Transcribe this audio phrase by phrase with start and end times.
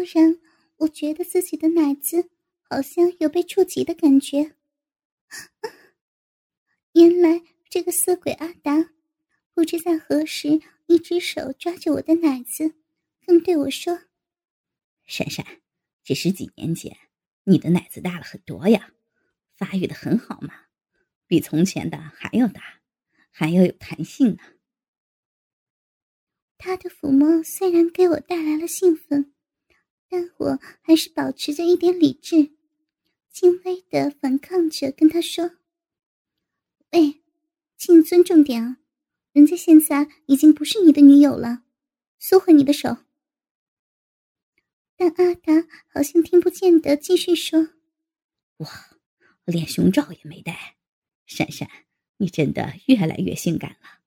[0.00, 0.40] 然，
[0.78, 2.30] 我觉得自己的奶子
[2.62, 4.56] 好像有被触及的感觉。
[6.92, 8.90] 原来这个色鬼阿达，
[9.52, 12.74] 不知在何时，一只手抓着我的奶子，
[13.20, 14.02] 并对我说
[15.06, 15.44] ：“珊珊，
[16.02, 16.96] 这十几年间，
[17.44, 18.92] 你的奶子大了很多呀，
[19.56, 20.66] 发育的很好嘛，
[21.26, 22.80] 比从前的还要大，
[23.30, 24.42] 还要有弹性呢。”
[26.56, 29.32] 他的抚摸虽然给我带来了兴奋，
[30.08, 32.52] 但我还是保持着一点理智，
[33.30, 35.58] 轻微的反抗着，跟他说
[36.92, 37.22] ：“喂，
[37.76, 38.78] 请尊重点啊，
[39.32, 41.64] 人家现在已经不是你的女友了，
[42.18, 42.98] 缩回你的手。”
[44.96, 47.70] 但阿达好像听不见的，继续说
[48.58, 48.98] ：“哇，
[49.44, 50.76] 连胸罩也没戴，
[51.26, 51.68] 珊珊，
[52.16, 54.00] 你真的越来越性感了。”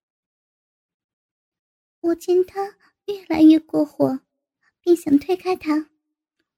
[2.01, 4.21] 我见他越来越过火，
[4.81, 5.89] 便想推开他，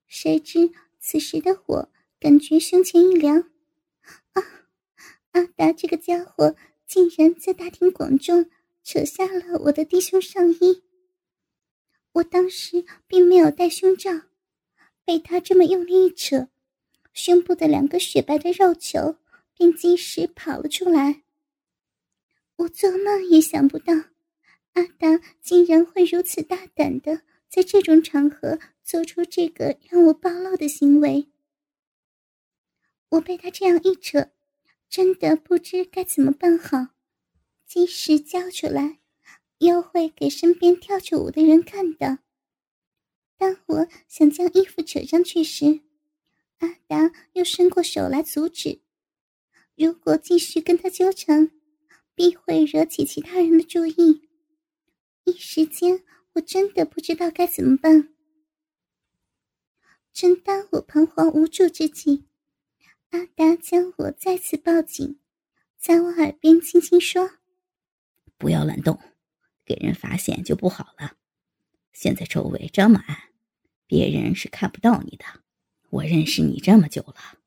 [0.07, 3.51] 谁知此时的我感觉胸前一凉，
[4.33, 4.43] 啊！
[5.31, 8.49] 阿达这个家伙竟然在大庭广众
[8.83, 10.83] 扯下了我的低胸上衣。
[12.13, 14.11] 我当时并没有戴胸罩，
[15.03, 16.47] 被他这么用力一扯，
[17.13, 19.17] 胸部的两个雪白的肉球
[19.55, 21.23] 便及时跑了出来。
[22.57, 23.93] 我做梦也想不到。
[24.73, 27.21] 阿达竟然会如此大胆的
[27.53, 31.27] 在这种场合做出这个让我暴露的行为，
[33.09, 34.31] 我被他这样一扯，
[34.89, 36.87] 真的不知该怎么办好。
[37.67, 38.97] 即使叫出来，
[39.59, 42.17] 又会给身边跳着舞的人看到。
[43.37, 45.81] 当我想将衣服扯上去时，
[46.57, 48.81] 阿达又伸过手来阻止。
[49.75, 51.51] 如果继续跟他纠缠，
[52.15, 54.27] 必会惹起其他人的注意。
[55.25, 58.13] 一时间，我真的不知道该怎么办。
[60.11, 62.25] 正当我彷徨无助之际，
[63.09, 65.19] 阿达将我再次抱紧，
[65.77, 67.39] 在我耳边轻轻说
[68.37, 68.99] ：“不要乱动，
[69.65, 71.17] 给人发现就不好了。
[71.93, 73.29] 现在周围这么暗，
[73.87, 75.25] 别人是看不到你的。
[75.89, 77.39] 我认识你这么久了，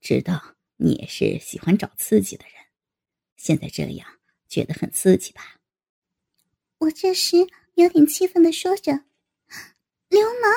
[0.00, 2.54] 知道你也是喜欢找刺激的人。
[3.36, 5.60] 现在这样，觉得很刺激吧？”
[6.78, 7.36] 我这时
[7.78, 9.04] 有点气愤的说着
[10.10, 10.52] ：“流氓，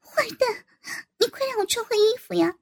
[0.00, 0.64] 坏蛋，
[1.18, 2.56] 你快让我穿回衣服呀！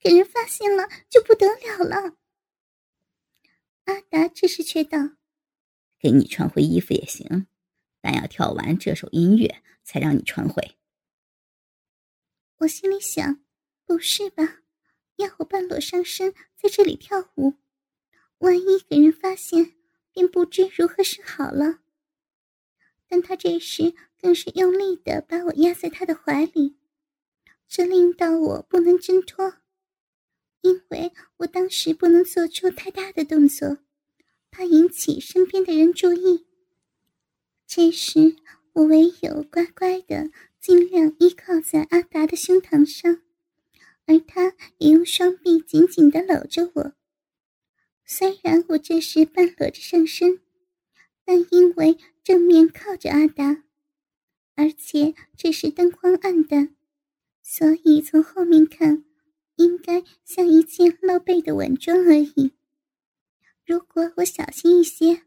[0.00, 2.16] 给人发现了就不得了了。”
[3.84, 4.98] 阿达这时却道
[6.00, 7.46] ：“给你穿回衣服也行，
[8.00, 10.78] 但要跳完这首音乐才让你穿回。”
[12.60, 13.44] 我心里想
[13.84, 14.62] ：“不是吧？
[15.16, 17.56] 要我半裸上身在这里跳舞，
[18.38, 19.74] 万一给人发现，
[20.10, 21.80] 便不知如何是好了。”
[23.12, 23.92] 但他这时
[24.22, 26.78] 更是用力的把我压在他的怀里，
[27.68, 29.56] 这令到我不能挣脱，
[30.62, 33.76] 因为我当时不能做出太大的动作，
[34.50, 36.46] 怕引起身边的人注意。
[37.66, 38.34] 这时
[38.72, 43.20] 我唯有乖乖的尽量依靠在阿达的胸膛上，
[44.06, 46.94] 而他也用双臂紧紧的搂着我。
[48.06, 50.40] 虽然我这时半裸着上身。
[51.24, 53.64] 但因为正面靠着阿达，
[54.54, 56.76] 而且这时灯光暗淡，
[57.42, 59.04] 所以从后面看，
[59.56, 62.52] 应该像一件露背的晚装而已。
[63.64, 65.22] 如果我小心一些，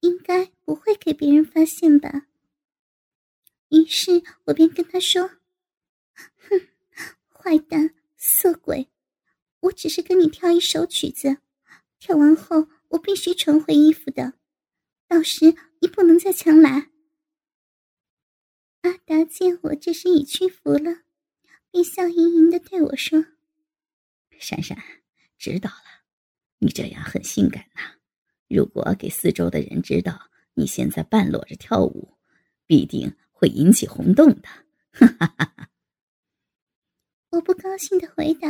[0.00, 2.26] 应该不会给别人发现吧。
[3.70, 5.28] 于是我便跟他说
[6.14, 6.60] ：“哼，
[7.32, 8.88] 坏蛋，色鬼，
[9.60, 11.38] 我只是跟你跳一首曲子，
[11.98, 14.34] 跳完后我必须穿回衣服的。”
[15.08, 16.90] 到时你不能再强来。
[18.82, 21.02] 阿达见我这时已屈服了，
[21.70, 23.24] 便笑盈盈的对我说
[24.38, 24.78] ：“珊珊，
[25.36, 26.04] 知道了，
[26.58, 27.96] 你这样很性感呐。
[28.48, 32.16] 如果给四周的人知道你现在半裸着跳舞，
[32.66, 34.48] 必定会引起轰动的。”
[34.90, 35.70] 哈哈哈哈
[37.30, 38.48] 我不高兴的回答：“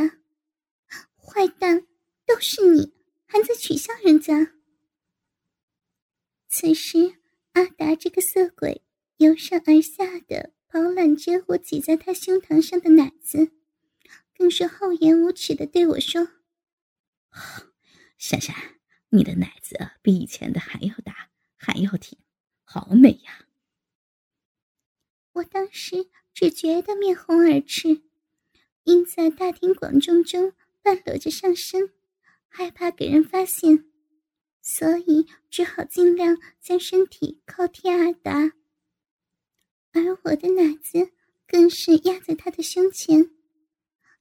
[1.17, 1.85] 坏蛋，
[2.25, 2.93] 都是你，
[3.25, 4.53] 还在取笑人家。”
[6.47, 7.18] 此时，
[7.53, 8.83] 阿达这个色鬼
[9.17, 13.51] 由上而下的饱揽着我挤在他胸膛上的奶子，
[14.37, 16.29] 更是厚颜无耻的对我说
[18.17, 18.55] ：“珊珊，
[19.09, 22.17] 你的奶子比以前的还要大，还要挺，
[22.63, 23.47] 好美呀！”
[25.33, 28.03] 我当时只觉得面红耳赤，
[28.83, 31.93] 因在大庭广众中半裸着上身，
[32.47, 33.88] 害怕给人发现。
[34.71, 38.53] 所以只好尽量将身体靠贴阿达，
[39.93, 41.09] 而我的奶子
[41.47, 43.31] 更是压在他的胸前。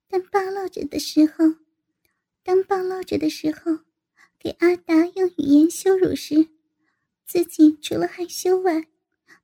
[0.09, 1.45] 但暴露着的时候，
[2.43, 3.81] 当暴露着的时候，
[4.39, 6.49] 给阿达用语言羞辱时，
[7.27, 8.89] 自己除了害羞外，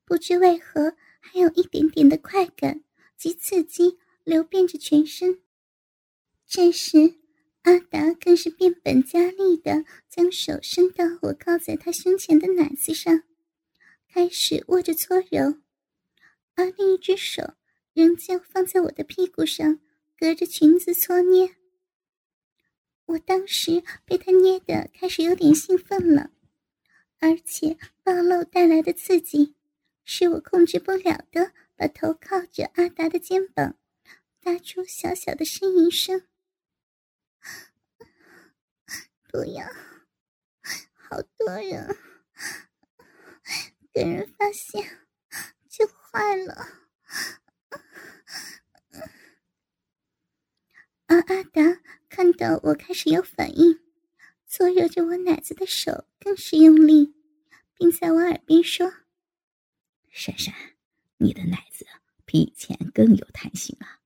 [0.06, 2.82] 不知为何还有一点点的快感
[3.14, 5.42] 及刺激流遍着全身。
[6.46, 7.16] 这时，
[7.64, 13.22] 阿达更是变本加厉的将手伸到我靠在他胸前的奶子上，
[14.06, 15.60] 开始握着搓揉，
[16.56, 17.54] 而另一只手
[17.94, 19.80] 仍旧放在我的屁股上，
[20.18, 21.56] 隔着裙子搓捏。
[23.06, 26.32] 我当时被他捏得开始有点兴奋了，
[27.18, 29.54] 而且暴露带来的刺激，
[30.04, 33.78] 使我控制不了的把头靠着阿达的肩膀，
[34.42, 36.24] 发出小小的呻吟声。
[39.34, 39.66] 不要，
[40.92, 41.96] 好多人，
[43.92, 45.08] 给人发现
[45.68, 46.54] 就坏了。
[51.06, 53.80] 而阿达看到我开始有反应，
[54.46, 57.16] 搓揉着我奶子的手更是用力，
[57.74, 58.88] 并在我耳边说
[60.14, 60.54] ：“珊珊，
[61.16, 61.84] 你的奶子
[62.24, 63.98] 比以前更有弹性了，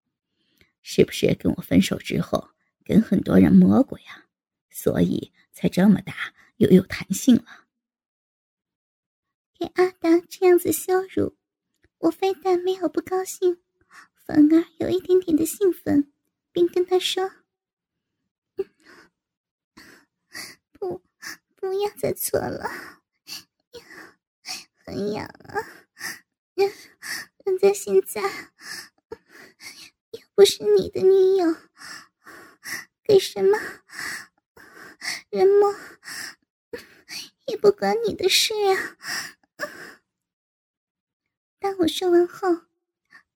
[0.80, 2.48] 是不是跟我分手之后
[2.82, 4.24] 跟很多人摸过呀？”
[4.70, 7.66] 所以才这么大又有弹性了。
[9.58, 11.36] 给阿达这样子羞辱，
[11.98, 13.60] 我非但没有不高兴，
[14.24, 16.12] 反而有一点点的兴奋，
[16.52, 17.28] 并跟他说
[20.70, 21.02] ：“不，
[21.56, 22.70] 不要再错了，
[24.84, 25.54] 很痒啊！
[26.54, 26.72] 人
[27.44, 28.22] 人家现在
[30.12, 31.56] 又不是你的女友，
[33.02, 33.58] 给什么？”
[35.30, 35.74] 人摸
[37.46, 38.96] 也不关你的事啊！
[41.60, 42.48] 当我说完后，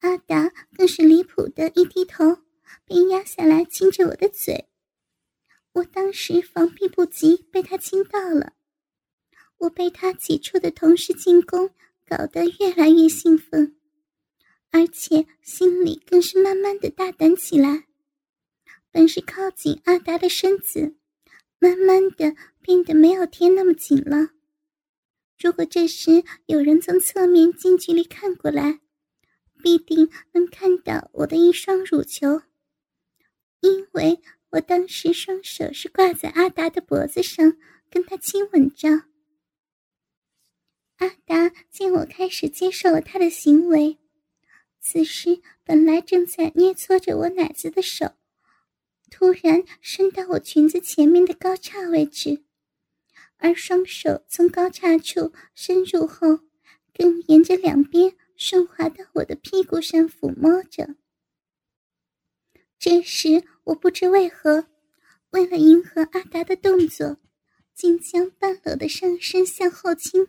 [0.01, 2.39] 阿达更是离谱的一低头，
[2.85, 4.69] 便压下来亲着我的嘴。
[5.73, 8.55] 我当时防避不及，被他亲到了。
[9.59, 11.71] 我被他几处的同时进攻
[12.07, 13.79] 搞得越来越兴奋，
[14.71, 17.85] 而且心里更是慢慢的大胆起来。
[18.91, 20.97] 本是靠近阿达的身子。
[21.63, 24.31] 慢慢的变得没有贴那么紧了。
[25.39, 28.81] 如果这时有人从侧面近距离看过来，
[29.63, 32.43] 必定能看到我的一双乳球，
[33.61, 34.21] 因为
[34.51, 37.57] 我当时双手是挂在阿达的脖子上，
[37.89, 39.05] 跟他亲吻着。
[40.97, 43.99] 阿达见我开始接受了他的行为，
[44.81, 48.17] 此时本来正在捏搓着我奶子的手。
[49.15, 52.45] 突然伸到我裙子前面的高叉位置，
[53.37, 56.41] 而双手从高叉处伸入后，
[56.95, 60.97] 更沿着两边顺滑到我的屁股上抚摸着。
[62.79, 64.67] 这时我不知为何，
[65.29, 67.19] 为了迎合阿达的动作，
[67.75, 70.29] 竟将半裸的上身向后倾，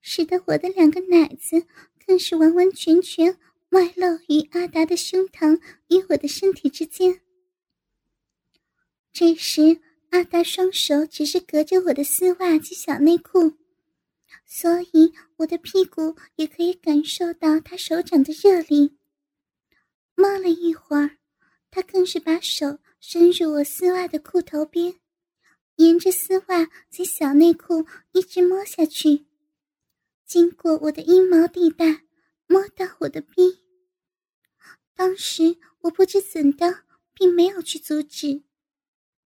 [0.00, 1.68] 使得我的两个奶子
[2.04, 3.38] 更是完完全全
[3.70, 7.20] 外露于阿达的胸膛与我的身体之间。
[9.12, 9.78] 这时，
[10.10, 13.58] 阿达双手只是隔着我的丝袜及小内裤，
[14.46, 18.96] 所以我的屁股也可以感受到他手掌的热力。
[20.14, 21.18] 摸了一会儿，
[21.70, 24.94] 他更是把手伸入我丝袜的裤头边，
[25.76, 29.26] 沿着丝袜及小内裤一直摸下去，
[30.24, 32.04] 经过我的阴毛地带，
[32.46, 33.62] 摸到我的逼。
[34.94, 38.42] 当时我不知怎的，并没有去阻止。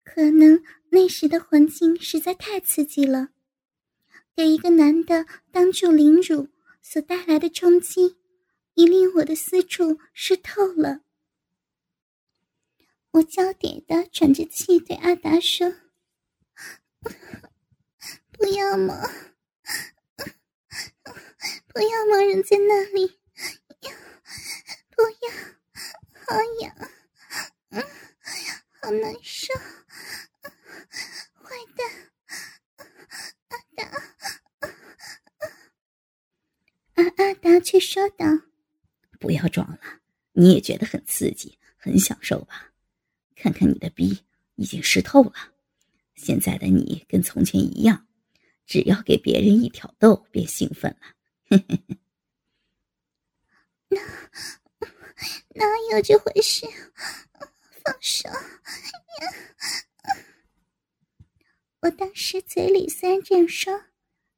[0.06, 3.30] 可能那时的环境实在太刺激了，
[4.36, 6.48] 给一个男的当众凌辱
[6.80, 8.16] 所带来的冲击，
[8.74, 11.00] 已令我的私处湿透了。
[13.10, 15.74] 我娇嗲的喘着气对阿达说
[18.30, 19.10] ：“不要嘛，
[21.74, 23.18] 不要嘛，人在那里，
[24.94, 25.32] 不要，
[26.26, 26.90] 好痒，
[27.70, 27.82] 嗯，
[28.86, 29.52] 好难受。”
[31.42, 31.90] 坏蛋，
[33.48, 33.82] 阿达，
[36.94, 38.24] 而阿达却说道
[39.18, 39.80] ：“不要装了，
[40.34, 42.72] 你也觉得很刺激，很享受吧？
[43.34, 44.22] 看看你的逼
[44.54, 45.32] 已经湿透了。
[46.14, 48.06] 现在的你跟从前一样，
[48.66, 51.58] 只要给别人一挑逗便兴奋了。
[53.88, 54.00] 哪
[55.54, 56.64] 哪有这回事？
[57.86, 58.28] 放手！”
[61.82, 63.84] 我当时嘴里虽然这样说，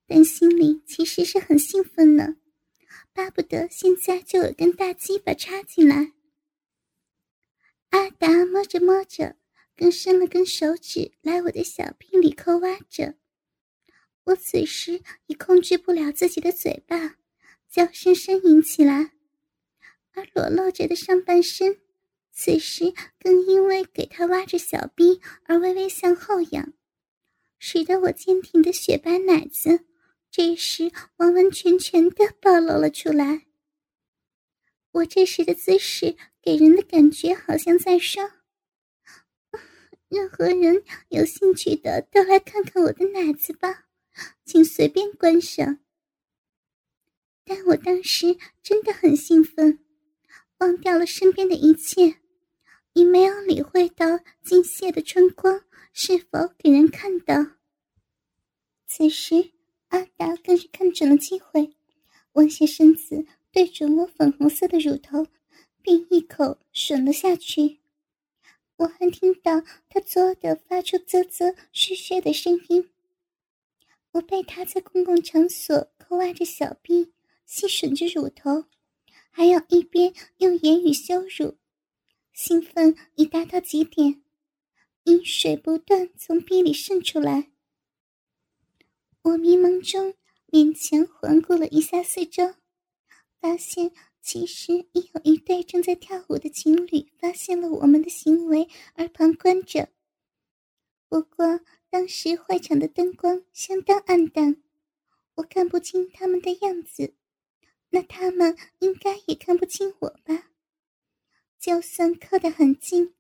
[0.07, 2.37] 但心里其实是很兴奋呢，
[3.15, 6.13] 巴不得现在就有根大鸡巴插进来。
[7.91, 9.37] 阿达摸着摸着，
[9.75, 13.15] 更伸了根手指来我的小臂里抠挖着。
[14.25, 17.17] 我此时已控制不了自己的嘴巴，
[17.71, 19.13] 叫声呻吟起来，
[20.13, 21.81] 而裸露着的上半身，
[22.41, 26.73] 此时更因为给他挖着小臂而微微向后仰，
[27.59, 29.85] 使得我坚挺的雪白奶子
[30.31, 33.49] 这时完完全全的暴露了出来。
[34.93, 38.31] 我这时的姿势给人的感觉好像在说
[40.09, 43.87] ：“任何人有兴趣的都来看看我的奶子吧。”
[44.47, 45.81] 请随便观赏。
[47.45, 49.85] 但我当时真的很兴奋，
[50.59, 52.21] 忘掉了身边的一切，
[52.99, 55.63] 已没有理会到尽泄的春光
[55.93, 57.37] 是否给人看到。
[58.89, 59.53] 此时，
[59.91, 61.77] 阿达更是看准了机会，
[62.33, 65.29] 弯下身子对准我粉红色的乳头，
[65.81, 67.79] 并一口吮了下去。
[68.79, 72.91] 我还听到他作的发出啧啧嘘嘘的声音。
[74.11, 77.13] 我被他在公共场所抠挖着小臂，
[77.47, 78.65] 吸吮着乳头，
[79.31, 81.58] 还要一边用言语羞辱，
[82.41, 84.23] 兴奋已达到极点，
[85.03, 87.51] 阴水不断从臂里渗出来。
[89.23, 90.15] 我迷蒙中
[90.47, 92.55] 勉强环顾了一下四周，
[93.41, 93.91] 发现
[94.23, 99.89] 其实已有一对正在跳舞的情侣发现了我们的行为而旁观着。
[101.09, 101.61] 不过。
[101.91, 104.63] 当时会场的灯光相当暗淡，
[105.37, 107.15] 我看不清他们的样子，
[107.89, 110.48] 那他们应该也看不清我吧？
[111.59, 113.15] 就算靠得很近，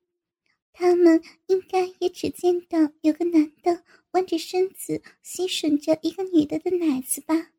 [0.73, 7.51] 他们应该也只见到有个男的弯着身子吸吮着一个女的的奶子吧？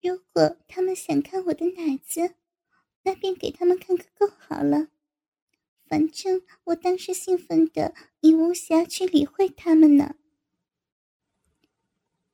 [0.00, 2.34] 如果他们想看我的奶子，
[3.02, 4.88] 那便给他们看个够好了。
[5.86, 10.16] 反正我当时兴奋的已无暇去理会他们呢。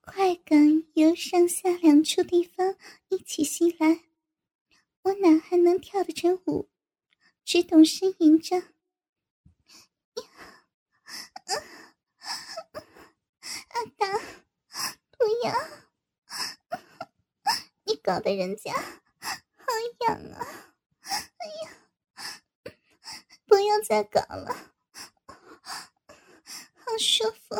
[0.00, 2.76] 快感由上下两处地方
[3.08, 4.04] 一起袭来，
[5.02, 6.68] 我哪还能跳得成舞？
[7.44, 8.56] 只懂呻吟着
[13.68, 14.18] ：“阿达，
[15.10, 15.54] 不要！
[17.84, 19.66] 你搞得人家好
[20.06, 20.40] 痒啊！”
[21.04, 21.70] 哎呀
[23.46, 24.72] 不要再搞了，
[25.26, 27.54] 好舒服。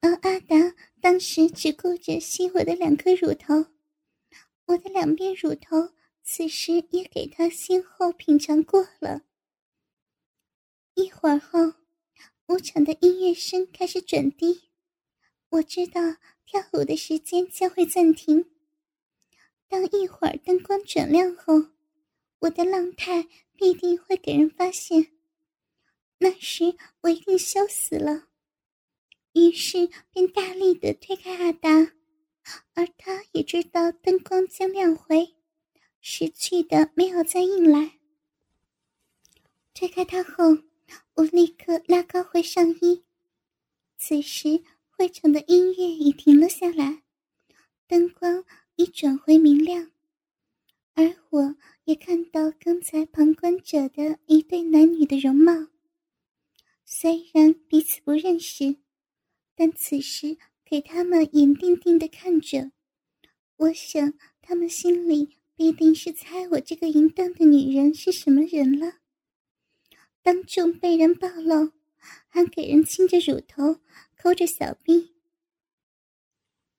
[0.00, 0.56] 而阿达
[1.02, 3.66] 当时只顾着吸我的两颗乳头，
[4.66, 5.92] 我的两边乳头
[6.32, 9.22] 此时也给他先后品尝过了。
[10.94, 11.74] 一会儿后，
[12.46, 14.70] 舞场的音乐声开始转低，
[15.48, 16.00] 我知道
[16.46, 18.48] 跳舞的时间将会暂停。
[19.68, 21.70] 当一会儿灯光转亮后。
[22.38, 25.08] 我的浪态必定会给人发现，
[26.18, 28.28] 那时我一定羞死了。
[29.32, 31.92] 于是便大力的推开阿达，
[32.74, 35.34] 而他也知道灯光将亮回，
[36.00, 37.98] 识趣的没有再硬来。
[39.74, 40.58] 推开他后，
[41.14, 43.04] 我立刻拉高回上衣。
[43.96, 47.02] 此时会场的音乐已停了下来，
[47.86, 48.44] 灯光
[48.76, 49.90] 已转回明亮，
[50.94, 51.56] 而我。
[51.84, 55.66] 也看到刚才旁观者的一对男女的容貌。
[56.84, 58.76] 虽然彼此不认识，
[59.56, 62.70] 但此时给他们眼定定的看着，
[63.56, 69.00] 我想他们心里必定是猜我这个淫荡的女人是什么人了。
[70.22, 71.72] 当众被人暴露，
[72.28, 73.78] 还给人亲着乳头、
[74.16, 75.12] 抠着小臂，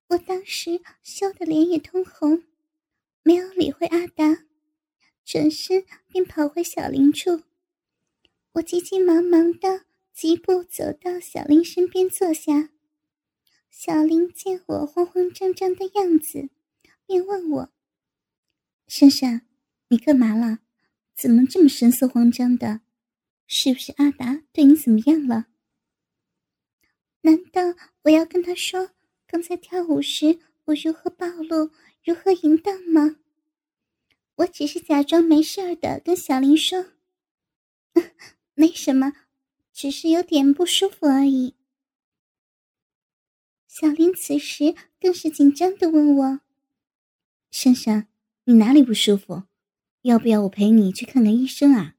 [0.08, 2.46] 我当时羞得脸也通红，
[3.22, 4.48] 没有理会阿达。
[5.24, 7.44] 转身便跑回小林处，
[8.54, 12.72] 我急急忙忙的疾步走到小林身边坐下。
[13.70, 16.50] 小林见我慌慌张张的样子，
[17.06, 17.72] 便问我
[18.94, 19.48] ：“珊珊，
[19.88, 20.60] 你干嘛了？
[21.16, 22.82] 怎么这么神色慌张的？
[23.48, 25.48] 是不是阿达对你怎么样了？
[27.22, 27.62] 难道
[28.02, 28.92] 我要跟他说
[29.26, 31.72] 刚才跳舞时我如何暴露，
[32.04, 33.16] 如何淫荡吗？”
[34.36, 36.88] 我只是假装没事的跟小林说
[38.56, 39.14] ：“没什么，
[39.72, 41.56] 只是有点不舒服而已。”
[43.70, 46.42] 小林此时更是紧张的问我
[47.52, 48.10] ：“珊珊，
[48.46, 49.44] 你哪里不舒服？
[50.02, 51.96] 要不要我陪你去看看医生啊？”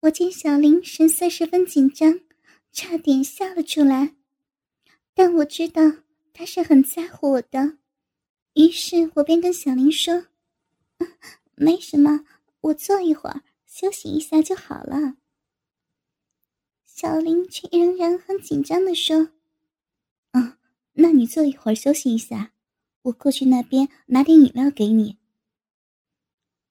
[0.00, 2.20] 我见小林神色十分紧张，
[2.72, 4.16] 差点笑了出来，
[5.14, 5.82] 但我知道
[6.32, 7.78] 他是很在乎我的，
[8.54, 10.26] 于是我便跟小林说
[11.54, 12.24] ：“没什么，
[12.62, 15.16] 我坐一会儿，休息一下就好了。”
[16.86, 19.30] 小林却仍然很紧张的说
[20.32, 20.56] ：“嗯，
[20.94, 22.52] 那你坐一会儿休息一下，
[23.02, 25.18] 我过去那边拿点饮料给你。”“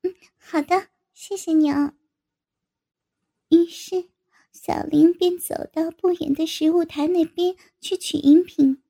[0.04, 1.96] 嗯，好的，谢谢你啊。”
[3.50, 4.10] 于是。
[4.52, 8.84] 小林便走到不远的食物台那边去取饮品，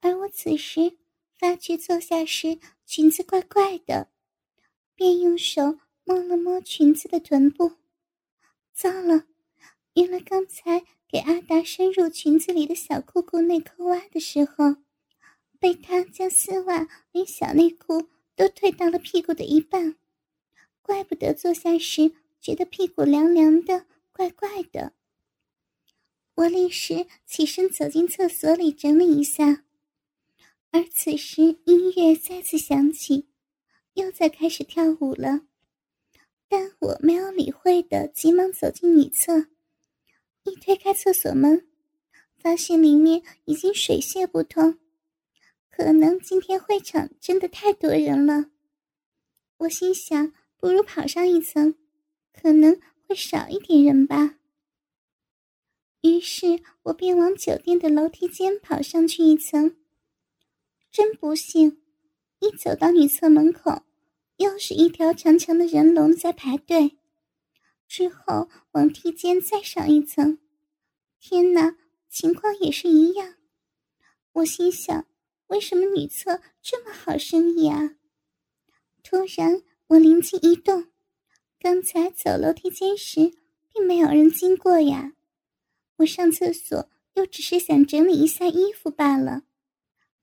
[0.00, 0.98] 而我此时
[1.34, 4.08] 发觉坐下时裙子怪怪的，
[4.94, 7.72] 便用手摸了摸裙子的臀部。
[8.72, 9.24] 糟了，
[9.94, 14.76] 原来刚才给阿达伸入裙子里的小裤裤内扣袜的时候，
[15.58, 19.96] 被他将丝袜连小内裤都退到了屁股的一半，
[20.82, 23.86] 怪不得坐下时觉得屁股凉凉的。
[24.12, 24.94] 怪怪的，
[26.34, 29.64] 我立时起身走进厕所里整理一下，
[30.70, 33.28] 而此时音乐再次响起，
[33.94, 35.42] 又在开始跳舞了。
[36.48, 39.46] 但我没有理会的，急忙走进女厕，
[40.42, 41.68] 一推开厕所门，
[42.38, 44.80] 发现里面已经水泄不通，
[45.78, 48.46] 可能今天会场真的太多人了。
[49.58, 51.76] 我心想，不如跑上一层，
[52.32, 52.80] 可能。
[53.06, 54.34] 会少一点人吧。
[56.02, 59.78] 于是我便往酒店的楼梯间跑上去一层。
[60.90, 61.80] 真不幸，
[62.40, 63.80] 一走到女厕门口，
[64.36, 66.98] 又是一条长长的人龙在排队。
[67.86, 70.38] 之后往梯间再上一层，
[71.18, 71.78] 天哪，
[72.10, 73.36] 情况也是一样。
[74.32, 75.06] 我心想，
[75.48, 77.96] 为什么女厕这么好生意啊？
[79.02, 80.88] 突然，我灵机一动。
[81.58, 83.32] 刚才走楼梯间时，
[83.72, 85.14] 并没有人经过呀。
[85.96, 89.42] 我上厕所又只是想整理一下衣服罢了，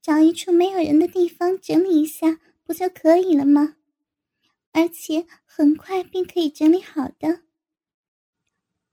[0.02, 3.78] 找一处没有人的地方整理一下，不就可以了吗？
[4.72, 7.42] 而且很快便可以整理好的。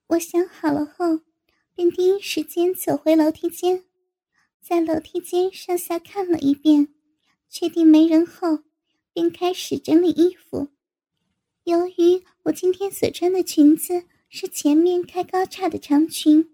[0.09, 1.21] 我想好了后，
[1.75, 3.85] 便第一时间走回楼梯间，
[4.63, 6.87] 在楼梯间上下看了一遍，
[7.51, 8.61] 确定没人后，
[9.13, 10.69] 便开始整理衣服。
[11.65, 16.49] 由于我今天所穿的裙子是前面开高叉的长裙，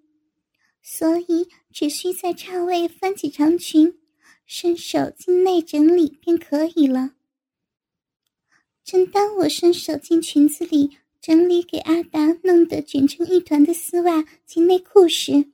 [0.83, 3.99] 所以只需在叉位翻起长裙，
[4.47, 7.13] 伸手进内整理便可以了。
[8.83, 15.53] 正当我伸手进裙子里整理给阿达弄得卷成一团的丝袜及内裤时，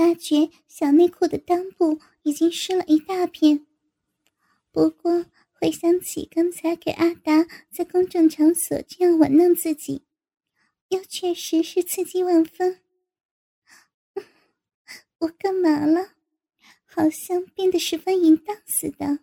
[0.00, 3.66] 发觉小内裤的裆部已经湿了一大片。
[4.72, 10.06] 不过，回想起刚才给阿达在公众场所这样玩弄自己，
[10.88, 12.80] 又确实是刺激万分。
[15.20, 16.14] 我干嘛了？
[16.86, 19.18] 好像变得十分淫荡似的。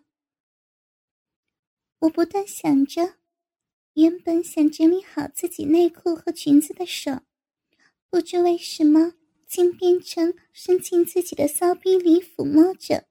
[1.98, 3.14] 我不断想着，
[3.94, 7.22] 原本想整理好自己内裤和裙子的手，
[8.08, 9.14] 不知为什么
[9.48, 13.08] 竟变成伸进自己的骚逼里抚摸着。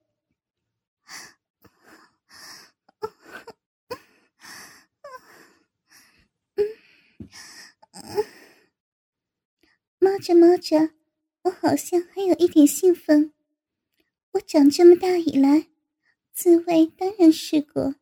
[9.99, 10.91] 摸着摸着，
[11.41, 13.33] 我好像还有一点兴奋。
[14.33, 15.67] 我长这么大以来，
[16.31, 17.95] 滋味当然试过，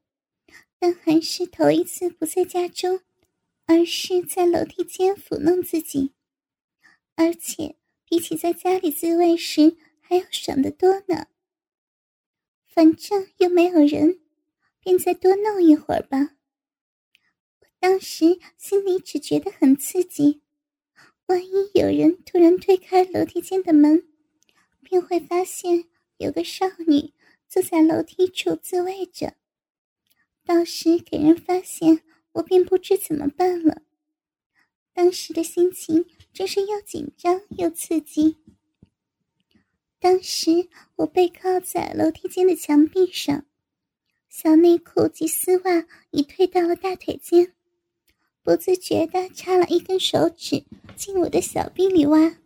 [0.77, 3.01] 但还是头一次不在家中，
[3.65, 6.13] 而是在楼梯间抚弄自己，
[7.15, 11.27] 而且比起在家里自慰时还要爽得多呢。
[12.67, 14.19] 反正又没有人，
[14.81, 16.35] 便再多弄一会儿吧。
[17.79, 20.41] 当时心里只觉得很刺激，
[21.27, 24.07] 万一有人突然推开楼梯间的门，
[24.81, 25.85] 便会发现
[26.17, 27.13] 有个少女
[27.47, 29.35] 坐在楼梯处自慰着，
[30.43, 32.01] 到时给人发现，
[32.33, 33.83] 我便不知怎么办了。
[34.93, 38.35] 当时的心情真是又紧张又刺激。
[39.99, 40.67] 当时
[40.97, 43.45] 我背靠在楼梯间的墙壁上，
[44.29, 47.53] 小内裤及丝袜已退到了大腿间。
[48.43, 50.65] 不自觉地插了一根手指
[50.97, 52.37] 进我的小臂里挖，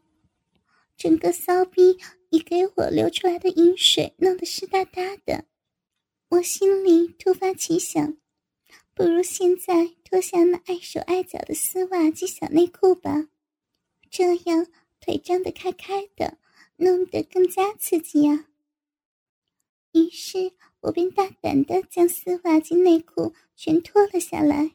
[0.95, 1.97] 整个骚逼
[2.29, 5.45] 已给我流出来的饮水弄得湿哒哒的。
[6.29, 8.15] 我心里突发奇想，
[8.93, 13.27] 不如现在脱下那碍手碍脚的丝袜及小内裤吧，
[14.09, 14.67] 这样
[14.99, 16.37] 腿张得开开的，
[16.77, 18.47] 弄得更加刺激啊。
[19.91, 24.71] 于是我便大胆地将丝袜及内裤全脱了下来。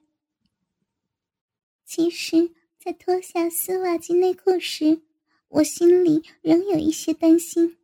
[1.85, 5.03] 其实，在脱下丝袜及内裤时，
[5.49, 7.79] 我心里仍有一些担心，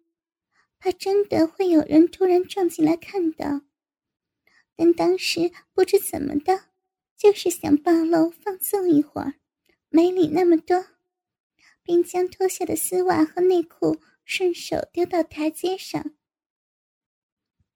[0.79, 3.63] 怕真的会有人突然撞进来看到。
[4.75, 6.65] 但当时不知怎么的，
[7.17, 9.35] 就是想暴露放纵一会儿，
[9.89, 10.85] 没理那么多，
[11.83, 16.14] 并将脱下的丝袜和内裤顺手丢到台阶上。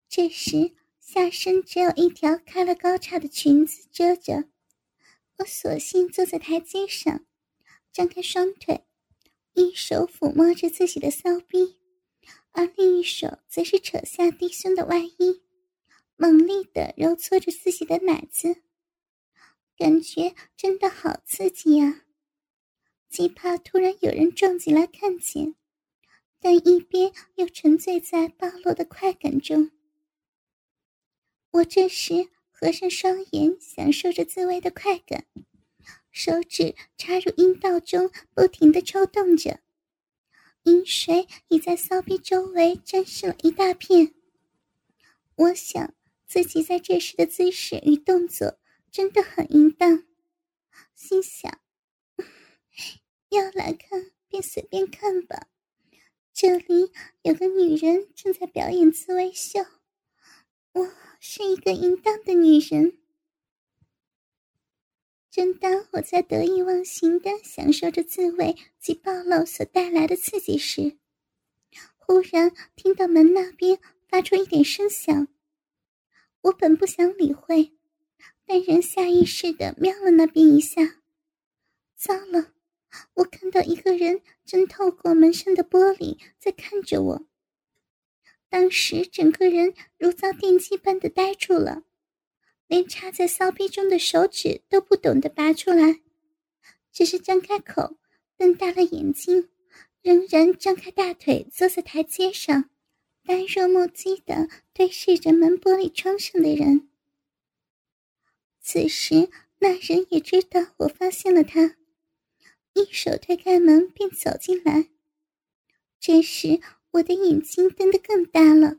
[0.08, 4.48] 这时下身只有一条开了高叉的裙子遮着，
[5.38, 7.26] 我索性坐在台阶上，
[7.92, 8.84] 张开双腿，
[9.54, 11.80] 一手抚摸着自己的骚逼，
[12.52, 15.42] 而另一手则是扯下低胸的外衣。
[16.16, 18.62] 猛力的揉搓着自己的奶子，
[19.76, 22.03] 感觉真的好刺激呀！
[23.14, 25.54] 既怕突然有人撞进来看见，
[26.40, 29.70] 但一边又沉醉在暴露的快感中。
[31.52, 35.26] 我这时合上双眼，享受着自慰的快感，
[36.10, 39.60] 手指插入阴道中，不停的抽动着，
[40.64, 44.12] 阴水已在骚逼周围沾湿了一大片。
[45.36, 45.94] 我想。
[46.26, 48.58] 自己在这时的姿势与动作
[48.90, 50.04] 真的很淫荡，
[50.96, 51.60] 心想：
[53.34, 55.48] 要来看便随便看吧，
[56.32, 56.92] 这里
[57.22, 59.58] 有个女人正在表演自慰秀，
[60.72, 63.00] 我是一个淫荡的女人。
[65.32, 70.96] 正当我在得意忘形的享受着自慰及暴露所带来的刺激时，
[71.96, 75.26] 忽然听到门那边发出一点声响。
[76.42, 77.72] 我本不想理会，
[78.46, 81.00] 但仍下意识的瞄了那边一下。
[81.96, 82.53] 糟了，
[83.14, 87.26] 我看到一个人正透过门上的玻璃在看着我。
[88.48, 91.82] 当时整个人如遭电击般的呆住了，
[92.66, 96.00] 连插在骚逼中的手指都不懂得拔出来，
[96.92, 97.96] 只是张开口，
[98.36, 99.48] 瞪大了眼睛，
[100.02, 102.70] 仍然张开大腿坐在台阶上。
[103.26, 106.90] 呆若木鸡的对视着门玻璃窗上的人。
[108.60, 109.30] 此时，
[109.60, 111.74] 那人也知道我发现了他，
[112.74, 114.90] 一手推开门便走进来。
[115.98, 116.60] 这时，
[116.90, 118.78] 我的眼睛瞪得更大了，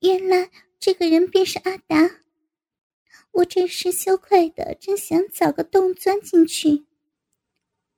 [0.00, 2.22] 原来这个人便是阿达。
[3.32, 6.86] 我这时羞愧的正想找个洞钻进去，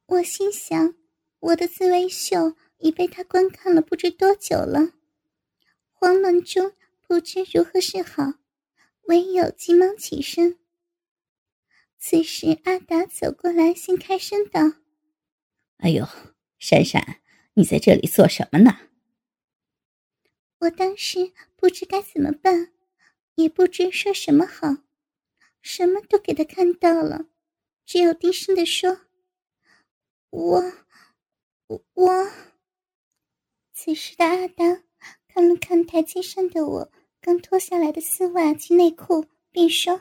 [0.07, 0.95] 我心想，
[1.41, 4.93] 我的自慰秀已被他观看了不知多久了。
[5.93, 6.73] 慌乱中
[7.07, 8.35] 不知如何是好，
[9.09, 10.59] 唯有急忙起身。
[11.99, 14.61] 此时阿达走过来，先开声道
[15.79, 16.07] ：“哎呦，
[16.59, 17.21] 闪闪，
[17.55, 18.79] 你在这里做什么呢？”
[20.61, 22.73] 我当时不知该怎么办，
[23.35, 24.77] 也不知说什么好，
[25.61, 27.27] 什么都给他看到了，
[27.85, 29.03] 只有低声的说
[30.31, 30.73] ：“我，
[31.95, 32.33] 我。”
[33.73, 34.83] 此时的阿达。
[35.29, 40.01] 看了看台阶上的我，刚脱下来的丝袜及内裤，便说：“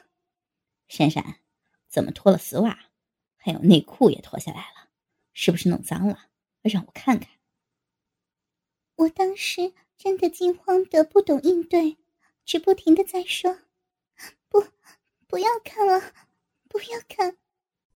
[0.88, 1.42] 闪闪，
[1.90, 2.86] 怎么脱了丝袜，
[3.36, 4.75] 还有内裤也脱下来了？
[5.36, 6.30] 是不是弄脏了？
[6.64, 7.30] 让我看看。”
[8.98, 11.98] 我当时真的惊慌的不懂应对，
[12.46, 13.60] 只不停的在说
[14.50, 14.66] ：“不，
[15.28, 16.14] 不要看了，
[16.68, 17.38] 不要看，